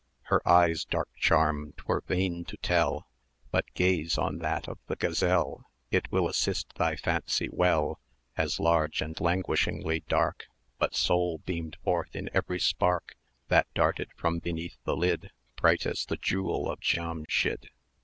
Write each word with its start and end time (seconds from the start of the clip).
Her 0.23 0.41
eye's 0.49 0.83
dark 0.83 1.09
charm 1.15 1.73
'twere 1.77 2.01
vain 2.07 2.43
to 2.45 2.57
tell, 2.57 3.07
But 3.51 3.71
gaze 3.75 4.17
on 4.17 4.39
that 4.39 4.67
of 4.67 4.79
the 4.87 4.95
Gazelle, 4.95 5.63
It 5.91 6.11
will 6.11 6.27
assist 6.27 6.73
thy 6.73 6.95
fancy 6.95 7.49
well; 7.51 7.99
As 8.35 8.59
large, 8.59 9.03
as 9.03 9.21
languishingly 9.21 9.99
dark, 10.09 10.47
But 10.79 10.95
Soul 10.95 11.37
beamed 11.45 11.77
forth 11.83 12.15
in 12.15 12.31
every 12.33 12.59
spark 12.59 13.13
That 13.49 13.67
darted 13.75 14.09
from 14.15 14.39
beneath 14.39 14.77
the 14.85 14.97
lid, 14.97 15.29
Bright 15.55 15.85
as 15.85 16.03
the 16.03 16.17
jewel 16.17 16.67
of 16.71 16.79
Giamschid. 16.79 17.69